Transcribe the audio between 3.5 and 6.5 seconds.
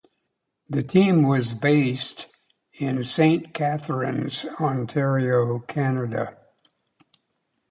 Catharines, Ontario, Canada.